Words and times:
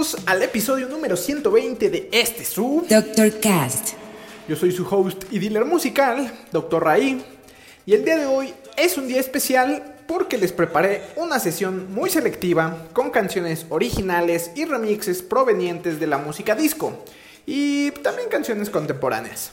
Bienvenidos 0.00 0.28
al 0.28 0.42
episodio 0.42 0.88
número 0.88 1.14
120 1.14 1.90
de 1.90 2.08
este 2.10 2.42
su. 2.46 2.86
Dr. 2.88 3.38
Cast. 3.38 3.90
Yo 4.48 4.56
soy 4.56 4.72
su 4.72 4.86
host 4.88 5.24
y 5.30 5.38
dealer 5.38 5.66
musical, 5.66 6.32
Dr. 6.50 6.82
Raí, 6.82 7.22
y 7.84 7.92
el 7.92 8.02
día 8.02 8.16
de 8.16 8.24
hoy 8.24 8.54
es 8.78 8.96
un 8.96 9.08
día 9.08 9.20
especial 9.20 9.96
porque 10.08 10.38
les 10.38 10.52
preparé 10.52 11.02
una 11.16 11.38
sesión 11.38 11.92
muy 11.92 12.08
selectiva 12.08 12.86
con 12.94 13.10
canciones 13.10 13.66
originales 13.68 14.52
y 14.54 14.64
remixes 14.64 15.20
provenientes 15.20 16.00
de 16.00 16.06
la 16.06 16.16
música 16.16 16.54
disco 16.54 17.04
y 17.44 17.90
también 17.90 18.30
canciones 18.30 18.70
contemporáneas. 18.70 19.50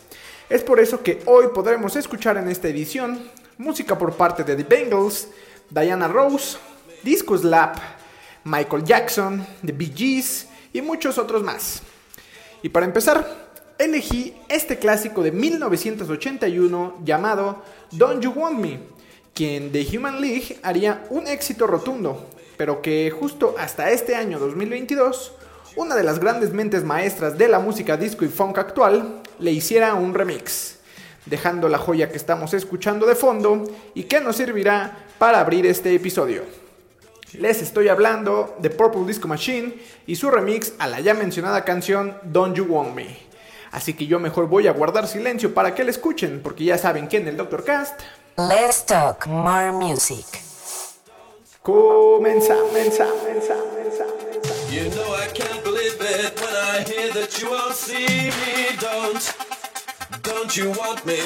Es 0.49 0.63
por 0.63 0.79
eso 0.79 1.03
que 1.03 1.21
hoy 1.25 1.47
podremos 1.53 1.97
escuchar 1.97 2.37
en 2.37 2.47
esta 2.47 2.69
edición 2.69 3.21
música 3.57 3.97
por 3.97 4.15
parte 4.15 4.45
de 4.45 4.55
The 4.55 4.63
Bengals, 4.63 5.27
Diana 5.69 6.07
Rose, 6.07 6.57
Disco 7.03 7.37
Slap, 7.37 7.96
Michael 8.47 8.85
Jackson, 8.85 9.45
The 9.65 9.73
Bee 9.73 9.91
Gees 9.93 10.47
y 10.71 10.81
muchos 10.81 11.17
otros 11.17 11.43
más. 11.43 11.81
Y 12.63 12.69
para 12.69 12.85
empezar, 12.85 13.47
elegí 13.77 14.33
este 14.47 14.79
clásico 14.79 15.21
de 15.21 15.31
1981 15.31 16.99
llamado 17.03 17.61
Don't 17.91 18.23
You 18.23 18.31
Want 18.31 18.59
Me, 18.59 18.79
quien 19.33 19.71
de 19.71 19.85
Human 19.93 20.21
League 20.21 20.59
haría 20.63 21.05
un 21.09 21.27
éxito 21.27 21.67
rotundo, 21.67 22.25
pero 22.55 22.81
que 22.81 23.11
justo 23.11 23.55
hasta 23.59 23.91
este 23.91 24.15
año 24.15 24.39
2022, 24.39 25.33
una 25.75 25.95
de 25.95 26.03
las 26.03 26.19
grandes 26.19 26.53
mentes 26.53 26.85
maestras 26.85 27.37
de 27.37 27.49
la 27.49 27.59
música 27.59 27.97
disco 27.97 28.23
y 28.23 28.29
funk 28.29 28.57
actual 28.57 29.21
le 29.39 29.51
hiciera 29.51 29.93
un 29.93 30.13
remix, 30.13 30.77
dejando 31.25 31.67
la 31.67 31.77
joya 31.77 32.09
que 32.09 32.17
estamos 32.17 32.53
escuchando 32.53 33.05
de 33.05 33.15
fondo 33.15 33.65
y 33.93 34.05
que 34.05 34.21
nos 34.21 34.37
servirá 34.37 35.05
para 35.19 35.41
abrir 35.41 35.65
este 35.65 35.93
episodio. 35.93 36.66
Les 37.33 37.61
estoy 37.61 37.89
hablando 37.89 38.55
de 38.59 38.69
Purple 38.69 39.05
Disco 39.05 39.27
Machine 39.27 39.73
y 40.05 40.15
su 40.15 40.31
remix 40.31 40.73
a 40.79 40.87
la 40.87 41.01
ya 41.01 41.13
mencionada 41.13 41.65
canción 41.65 42.17
Don't 42.23 42.55
You 42.55 42.65
Want 42.65 42.95
Me. 42.95 43.17
Así 43.71 43.93
que 43.93 44.07
yo 44.07 44.17
mejor 44.17 44.47
voy 44.47 44.67
a 44.67 44.71
guardar 44.71 45.07
silencio 45.07 45.53
para 45.53 45.75
que 45.75 45.83
la 45.83 45.91
escuchen, 45.91 46.41
porque 46.41 46.63
ya 46.63 46.77
saben 46.77 47.09
que 47.09 47.17
en 47.17 47.27
el 47.27 47.35
Dr. 47.35 47.65
Cast. 47.65 47.99
Let's 48.37 48.85
talk 48.85 49.27
more 49.27 49.73
music. 49.73 50.25
Comenzamos, 51.61 52.69
comenzamos, 52.69 53.15
comenzamos. 53.15 54.27
You 54.71 54.89
know 54.91 55.13
I 55.13 55.27
can't 55.33 55.63
believe 55.65 55.97
it 55.99 56.39
when 56.39 56.55
I 56.55 56.83
hear 56.87 57.11
that 57.13 57.37
you 57.41 57.49
won't 57.49 57.75
see 57.75 58.29
me. 58.29 58.77
Don't, 58.79 59.33
don't 60.23 60.55
you 60.55 60.69
want 60.71 61.05
me? 61.05 61.19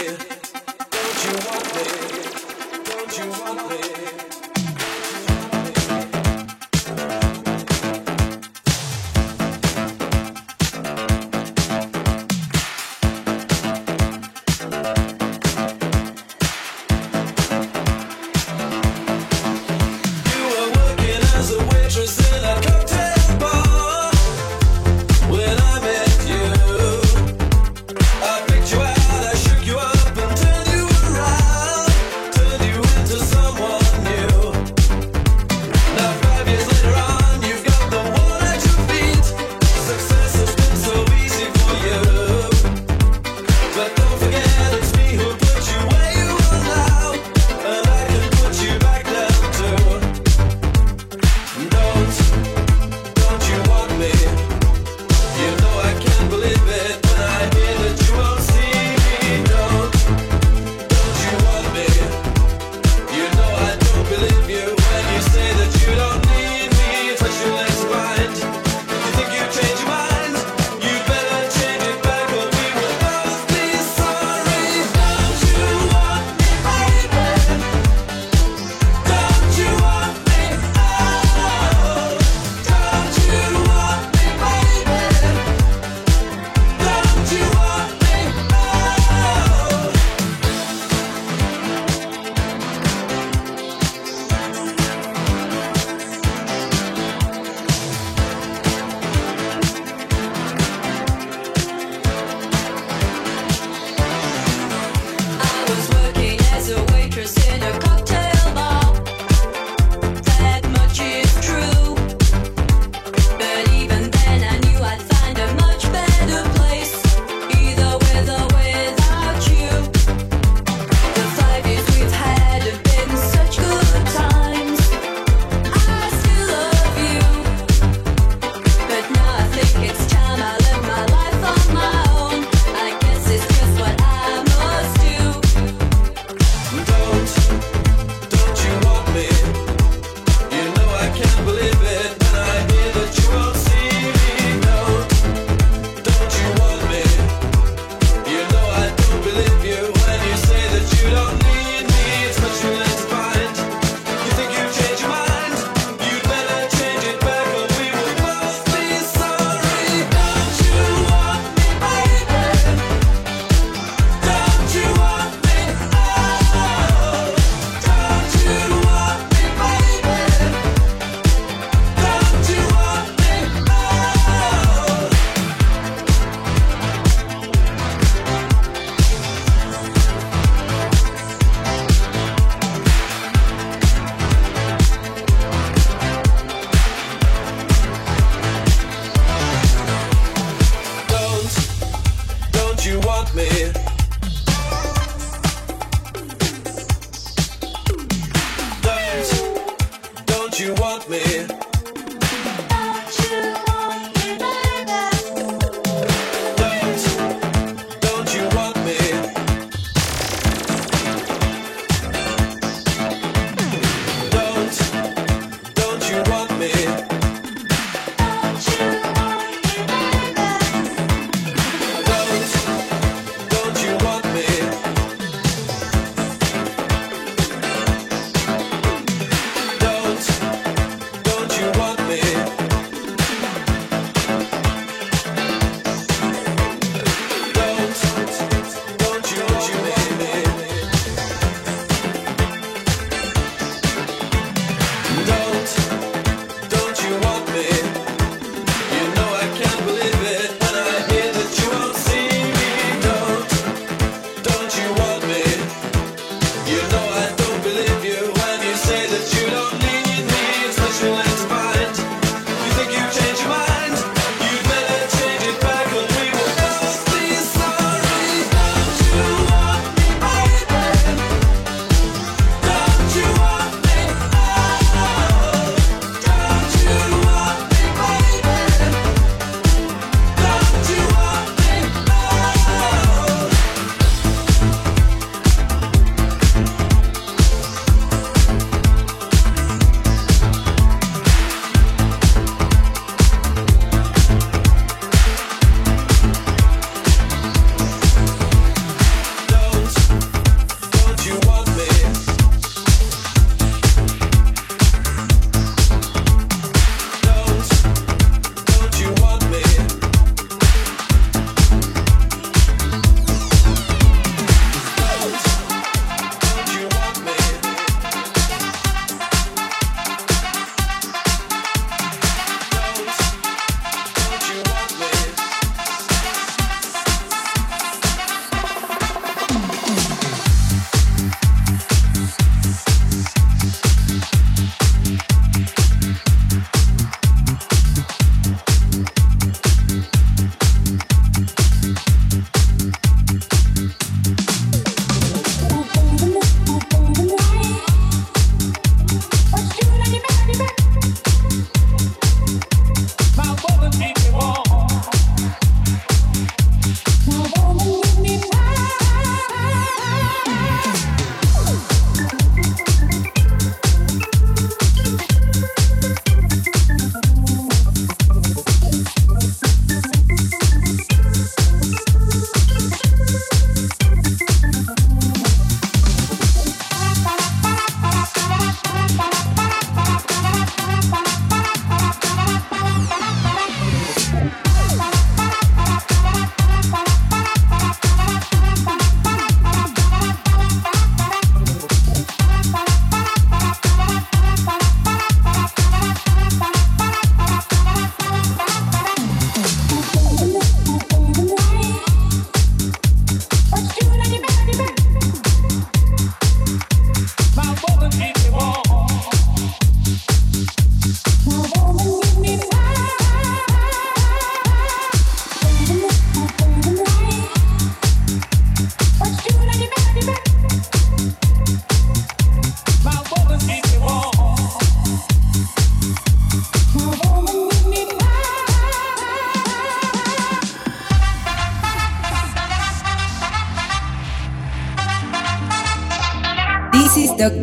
Don't 0.89 1.25
you 1.25 1.33
want 1.45 1.65
me? 1.75 1.83
Don't 2.85 3.17
you 3.19 3.29
want 3.29 3.69
me? 3.69 3.90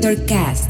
Director 0.00 0.26
Cast. 0.28 0.67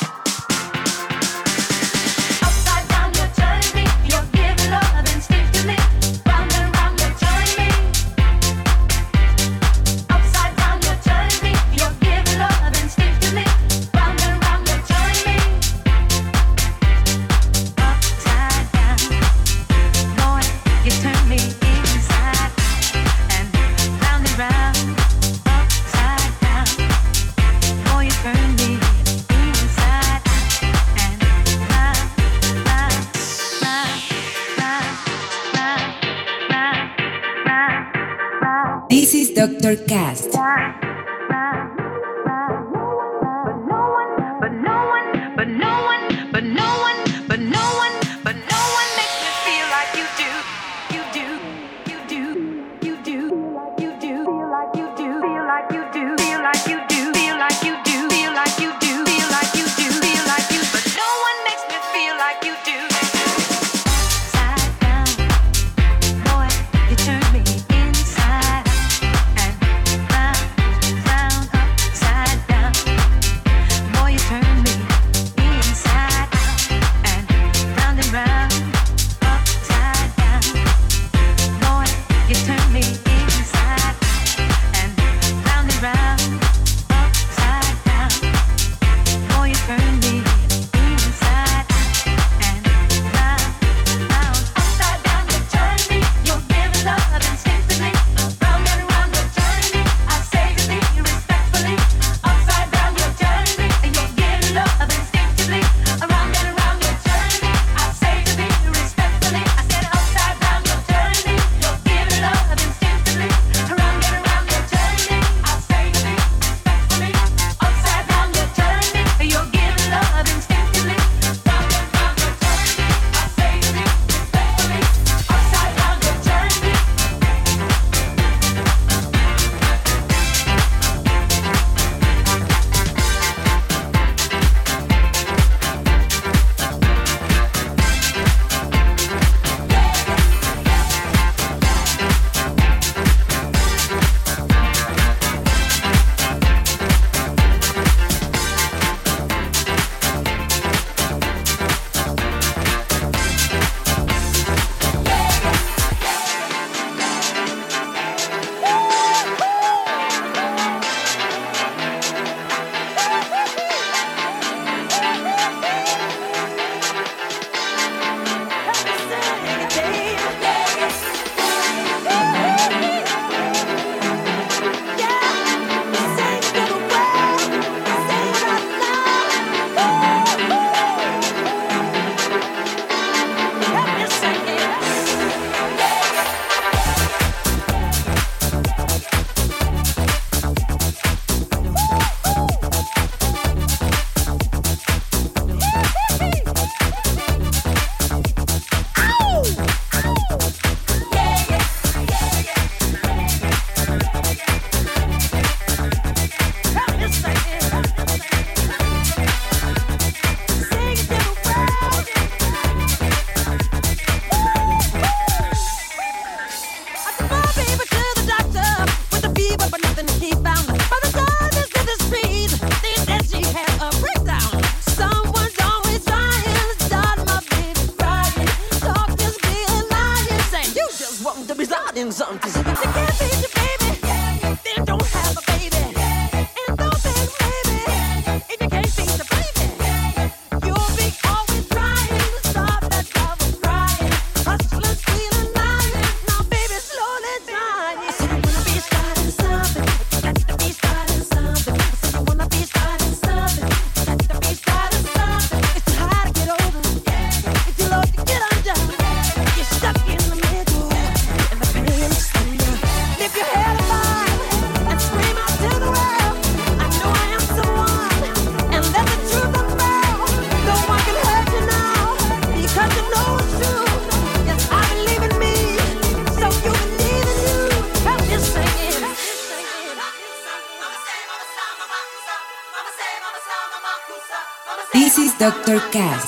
Masterclass. 285.66 286.23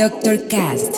Doctor 0.00 0.38
Cast. 0.48 0.96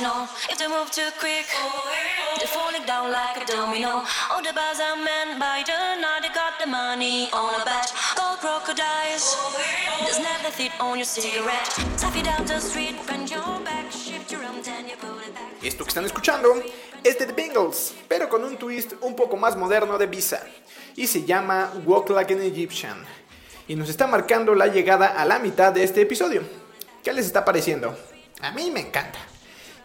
Know? 0.00 0.28
If 0.50 0.58
they 0.58 0.68
move 0.68 0.90
too 0.90 1.10
quick, 1.18 1.46
they're 2.38 2.48
falling 2.48 2.84
down 2.86 3.12
like 3.12 3.42
a 3.42 3.46
domino. 3.46 4.02
All 4.30 4.42
the 4.42 4.52
bars 4.52 4.80
are 4.80 4.96
men 4.96 5.38
by 5.38 5.62
the 5.66 6.00
night, 6.00 6.22
they 6.22 6.32
got 6.34 6.58
the 6.58 6.66
money 6.66 7.28
on 7.32 7.60
a 7.60 7.64
bet. 7.64 7.92
Gold 8.16 8.38
crocodiles, 8.40 9.36
there's 10.00 10.18
never 10.18 10.50
fit 10.50 10.72
on 10.80 10.98
your 10.98 11.06
cigarette. 11.06 11.68
Tap 11.98 12.16
it 12.16 12.24
down 12.24 12.46
the 12.46 12.60
street, 12.60 12.96
bend 13.06 13.30
your 13.30 13.60
back, 13.64 13.90
shift 13.90 14.30
your 14.32 14.42
arms 14.44 14.68
and 14.68 14.88
you 14.88 14.96
pull 14.96 15.18
it 15.20 15.34
back. 15.34 15.62
Esto 15.62 15.84
que 15.84 15.88
están 15.88 16.04
escuchando 16.04 16.54
es 17.02 17.18
de 17.18 17.26
The 17.26 17.32
Bengals, 17.32 17.94
pero 18.08 18.28
con 18.28 18.44
un 18.44 18.56
twist 18.56 18.94
un 19.00 19.14
poco 19.14 19.36
más 19.36 19.56
moderno 19.56 19.98
de 19.98 20.06
Visa, 20.06 20.42
y 20.96 21.06
se 21.06 21.24
llama 21.24 21.72
Walk 21.84 22.10
Like 22.10 22.34
an 22.34 22.42
Egyptian, 22.42 23.04
y 23.68 23.76
nos 23.76 23.88
está 23.88 24.06
marcando 24.06 24.54
la 24.54 24.66
llegada 24.66 25.06
a 25.08 25.24
la 25.24 25.38
mitad 25.38 25.72
de 25.72 25.84
este 25.84 26.02
episodio. 26.02 26.42
¿Qué 27.02 27.12
les 27.12 27.26
está 27.26 27.44
pareciendo? 27.44 27.96
A 28.40 28.50
mí 28.50 28.70
me 28.70 28.80
encanta. 28.80 29.18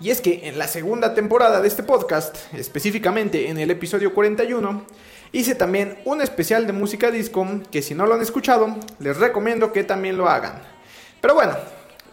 Y 0.02 0.12
es 0.12 0.22
que 0.22 0.48
en 0.48 0.58
la 0.58 0.68
segunda 0.68 1.14
temporada 1.14 1.60
de 1.60 1.68
este 1.68 1.84
podcast, 1.84 2.38
específicamente 2.54 3.50
en 3.50 3.58
el 3.58 3.70
episodio 3.70 4.14
41, 4.14 4.86
hice 5.34 5.56
también 5.56 6.00
un 6.06 6.22
especial 6.22 6.66
de 6.66 6.72
música 6.72 7.12
disco 7.12 7.46
que 7.70 7.82
si 7.82 7.96
no 7.96 8.06
lo 8.06 8.16
han 8.16 8.22
escuchado, 8.22 8.78
les 9.00 9.18
recomiendo 9.18 9.74
que 9.74 9.84
también 9.84 10.18
lo 10.18 10.30
hagan. 10.30 10.62
Pero 11.20 11.34
bueno, 11.34 11.54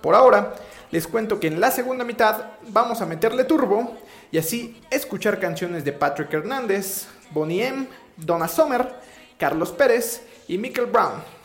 por 0.01 0.17
ahora 0.17 0.57
les 0.91 1.07
cuento 1.07 1.39
que 1.39 1.47
en 1.47 1.61
la 1.61 1.71
segunda 1.71 2.05
mitad 2.05 2.55
vamos 2.69 3.01
a 3.01 3.07
meterle 3.07 3.45
turbo 3.45 3.97
y 4.33 4.39
así 4.39 4.83
escuchar 4.91 5.39
canciones 5.39 5.85
de 5.85 5.93
Patrick 5.93 6.33
Hernández, 6.35 7.07
Bonnie 7.31 7.67
M, 7.67 7.87
Donna 8.17 8.49
Summer, 8.49 8.97
Carlos 9.39 9.71
Pérez 9.71 10.23
y 10.49 10.59
Michael 10.59 10.89
Brown. 10.89 11.36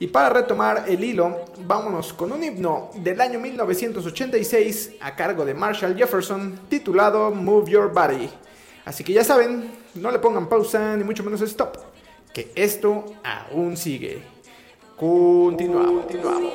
Y 0.00 0.06
para 0.06 0.30
retomar 0.30 0.84
el 0.86 1.02
hilo, 1.02 1.44
vámonos 1.66 2.12
con 2.12 2.30
un 2.30 2.44
himno 2.44 2.90
del 2.94 3.20
año 3.20 3.40
1986 3.40 4.92
a 5.00 5.16
cargo 5.16 5.44
de 5.44 5.54
Marshall 5.54 5.96
Jefferson 5.96 6.60
titulado 6.68 7.32
Move 7.32 7.70
Your 7.70 7.92
Body. 7.92 8.30
Así 8.84 9.02
que 9.02 9.12
ya 9.12 9.24
saben, 9.24 9.72
no 9.96 10.10
le 10.10 10.20
pongan 10.20 10.48
pausa 10.48 10.96
ni 10.96 11.02
mucho 11.02 11.24
menos 11.24 11.40
stop, 11.42 11.76
que 12.32 12.52
esto 12.54 13.06
aún 13.24 13.76
sigue. 13.76 14.22
Continuamos, 14.96 16.04
continuamos. 16.04 16.54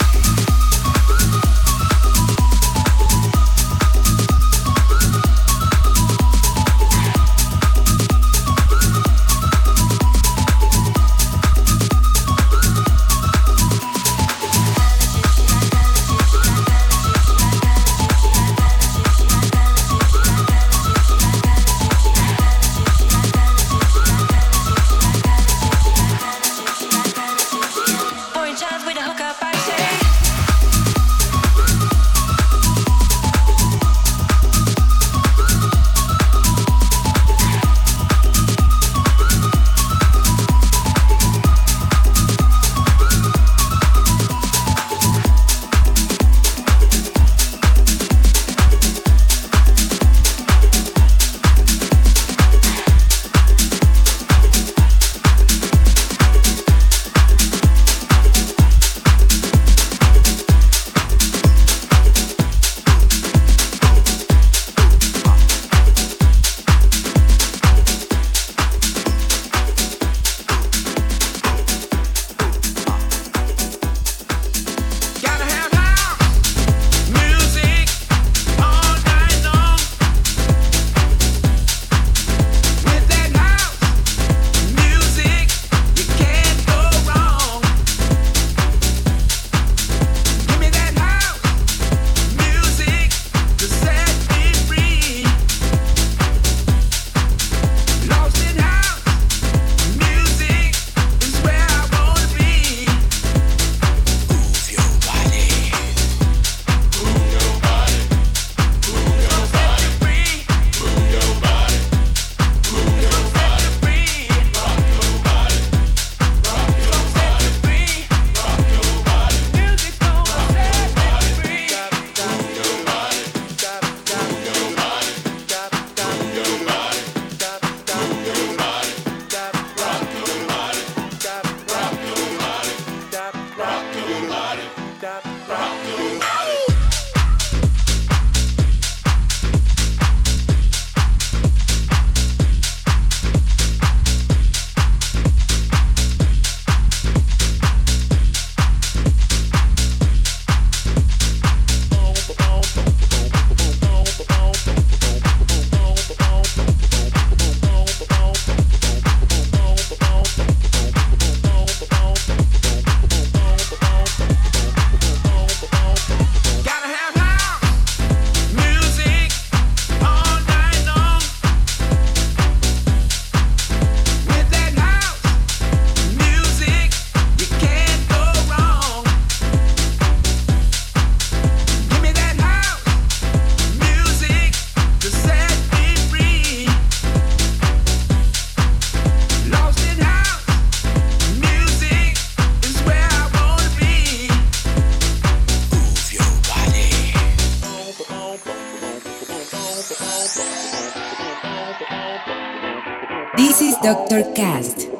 This 203.37 203.61
is 203.61 203.75
Dr. 203.83 204.23
Cast. 204.33 204.90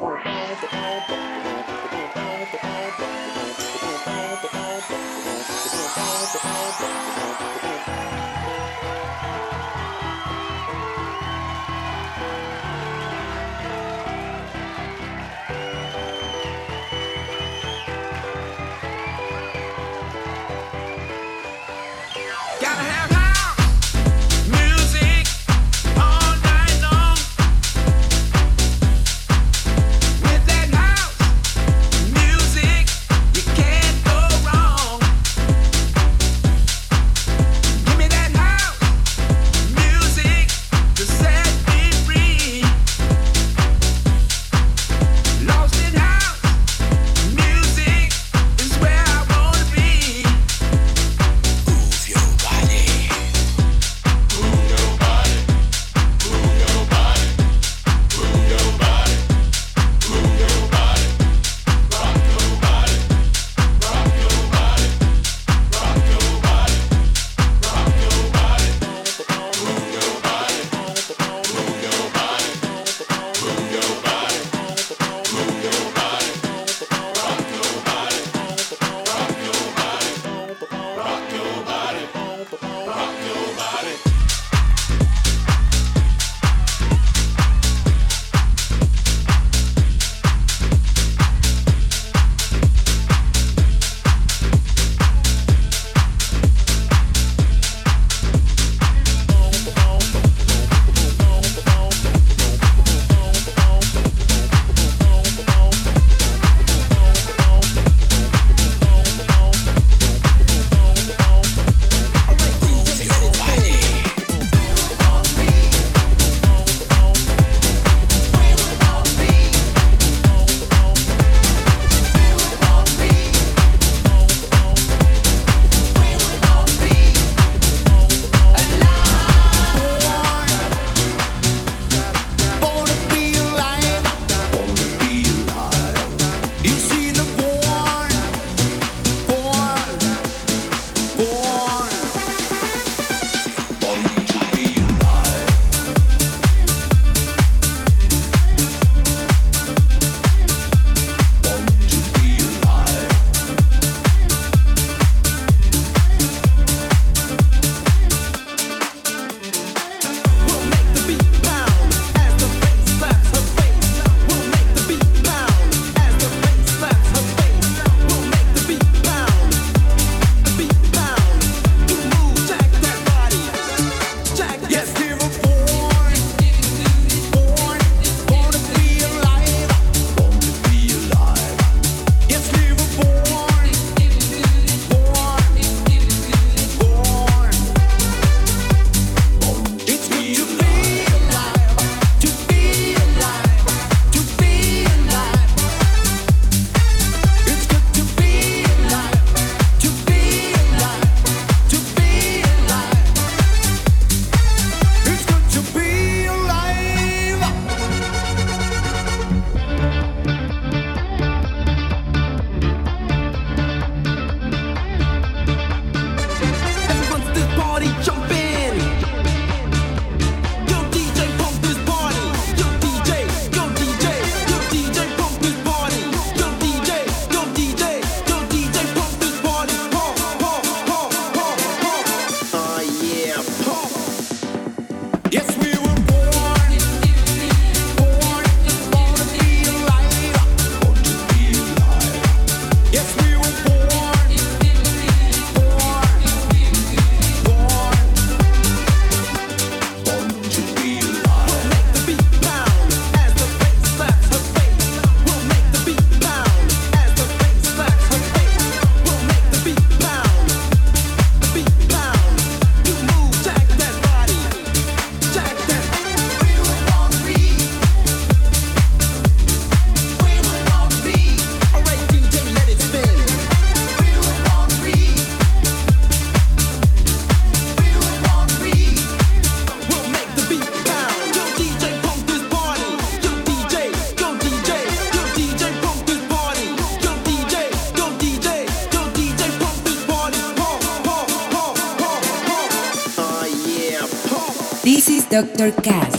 Dr. 295.42 295.72
Cast. 295.82 296.11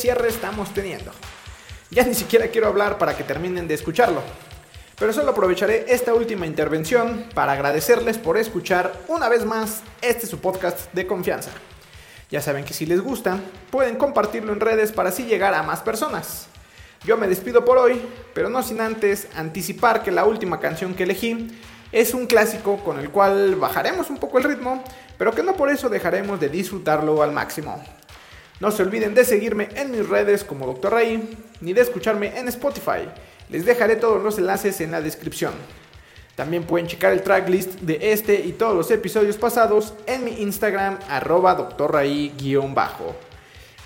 Cierre 0.00 0.28
estamos 0.28 0.72
teniendo. 0.72 1.12
Ya 1.90 2.04
ni 2.04 2.14
siquiera 2.14 2.48
quiero 2.48 2.68
hablar 2.68 2.98
para 2.98 3.16
que 3.16 3.24
terminen 3.24 3.68
de 3.68 3.74
escucharlo. 3.74 4.22
Pero 4.98 5.12
solo 5.12 5.30
aprovecharé 5.30 5.86
esta 5.88 6.14
última 6.14 6.46
intervención 6.46 7.26
para 7.34 7.52
agradecerles 7.52 8.18
por 8.18 8.36
escuchar 8.36 8.92
una 9.08 9.28
vez 9.28 9.44
más 9.44 9.82
este 10.00 10.26
su 10.26 10.40
podcast 10.40 10.92
de 10.92 11.06
confianza. 11.06 11.50
Ya 12.30 12.40
saben 12.40 12.64
que 12.64 12.74
si 12.74 12.86
les 12.86 13.00
gusta, 13.00 13.40
pueden 13.70 13.96
compartirlo 13.96 14.52
en 14.52 14.60
redes 14.60 14.92
para 14.92 15.08
así 15.08 15.24
llegar 15.24 15.52
a 15.54 15.62
más 15.62 15.80
personas. 15.80 16.46
Yo 17.04 17.16
me 17.16 17.28
despido 17.28 17.64
por 17.64 17.78
hoy, 17.78 18.00
pero 18.34 18.50
no 18.50 18.62
sin 18.62 18.80
antes 18.80 19.26
anticipar 19.34 20.02
que 20.02 20.10
la 20.10 20.24
última 20.24 20.60
canción 20.60 20.94
que 20.94 21.04
elegí 21.04 21.58
es 21.92 22.14
un 22.14 22.26
clásico 22.26 22.78
con 22.84 22.98
el 22.98 23.10
cual 23.10 23.56
bajaremos 23.56 24.10
un 24.10 24.18
poco 24.18 24.38
el 24.38 24.44
ritmo, 24.44 24.84
pero 25.18 25.34
que 25.34 25.42
no 25.42 25.54
por 25.54 25.70
eso 25.70 25.88
dejaremos 25.88 26.38
de 26.38 26.48
disfrutarlo 26.48 27.22
al 27.22 27.32
máximo. 27.32 27.82
No 28.60 28.70
se 28.70 28.82
olviden 28.82 29.14
de 29.14 29.24
seguirme 29.24 29.70
en 29.74 29.90
mis 29.90 30.06
redes 30.06 30.44
como 30.44 30.66
Dr. 30.66 30.92
Ray, 30.92 31.36
ni 31.62 31.72
de 31.72 31.80
escucharme 31.80 32.38
en 32.38 32.46
Spotify. 32.48 33.08
Les 33.48 33.64
dejaré 33.64 33.96
todos 33.96 34.22
los 34.22 34.36
enlaces 34.36 34.82
en 34.82 34.90
la 34.90 35.00
descripción. 35.00 35.54
También 36.36 36.64
pueden 36.64 36.86
checar 36.86 37.12
el 37.12 37.22
tracklist 37.22 37.80
de 37.80 38.12
este 38.12 38.34
y 38.34 38.52
todos 38.52 38.76
los 38.76 38.90
episodios 38.90 39.38
pasados 39.38 39.94
en 40.06 40.24
mi 40.24 40.42
Instagram 40.42 40.98
arroba 41.08 41.54
drray-bajo. 41.54 43.16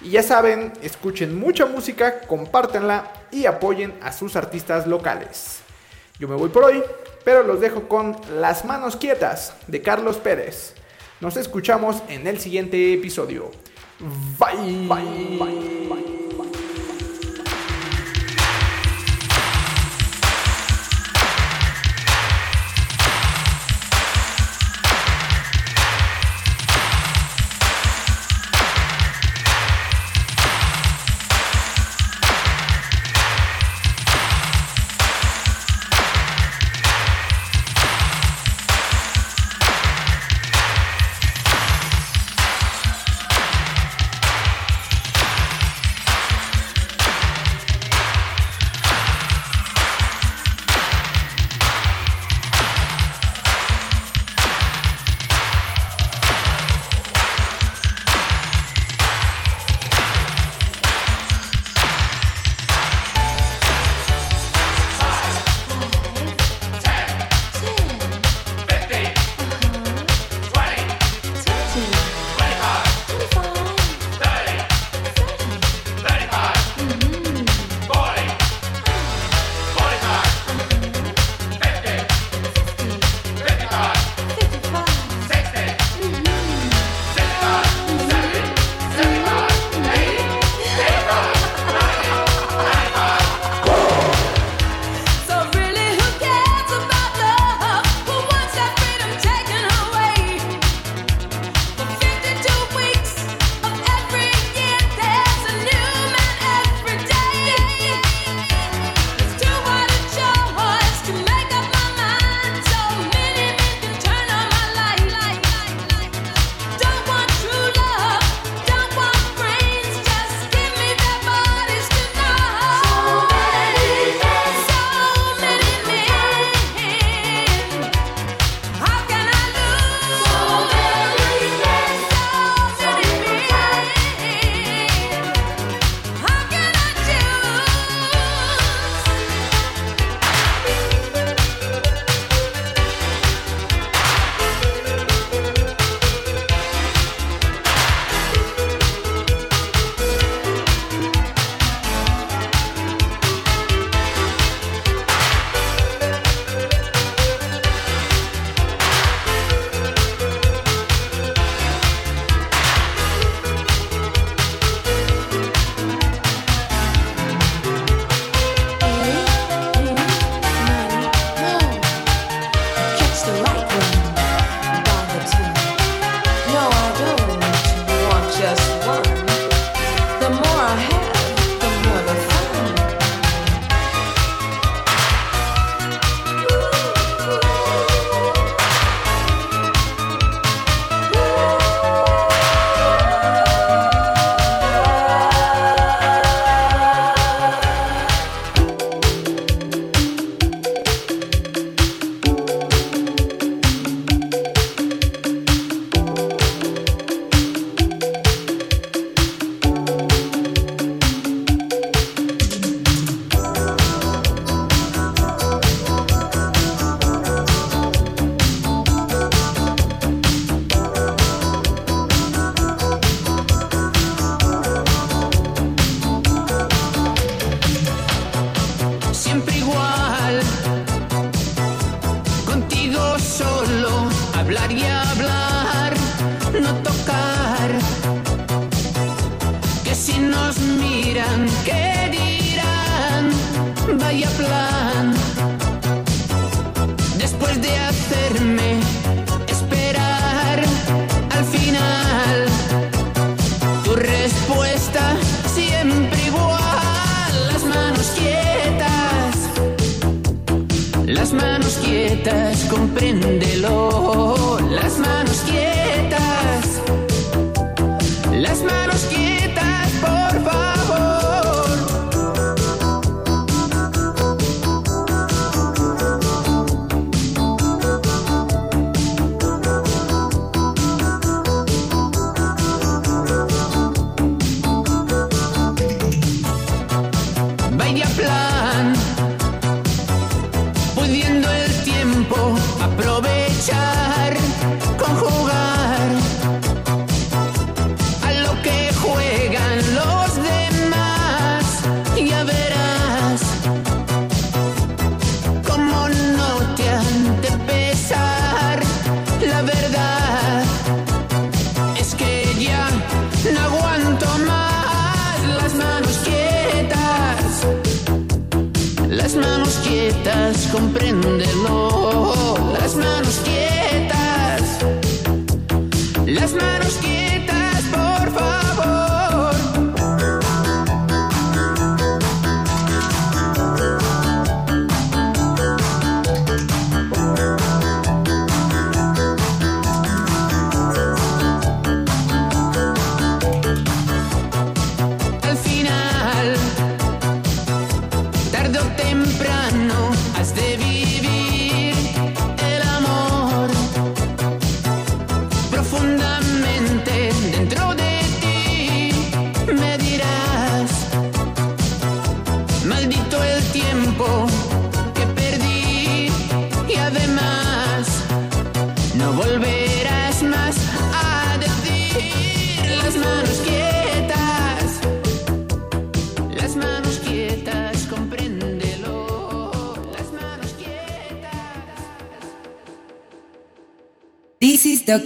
Y 0.00 0.10
ya 0.10 0.24
saben, 0.24 0.72
escuchen 0.82 1.38
mucha 1.38 1.66
música, 1.66 2.22
compártanla 2.22 3.12
y 3.30 3.46
apoyen 3.46 3.94
a 4.02 4.12
sus 4.12 4.34
artistas 4.34 4.88
locales. 4.88 5.60
Yo 6.18 6.26
me 6.26 6.34
voy 6.34 6.48
por 6.48 6.64
hoy, 6.64 6.82
pero 7.24 7.44
los 7.44 7.60
dejo 7.60 7.88
con 7.88 8.16
Las 8.40 8.64
manos 8.64 8.96
quietas 8.96 9.54
de 9.68 9.82
Carlos 9.82 10.16
Pérez. 10.16 10.74
Nos 11.20 11.36
escuchamos 11.36 12.02
en 12.08 12.26
el 12.26 12.40
siguiente 12.40 12.92
episodio. 12.92 13.52
Bye. 14.38 14.86
Vai! 14.86 15.04
Vai! 15.38 15.54
Vai. 15.88 16.23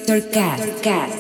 This 0.09 0.25
is 0.25 1.18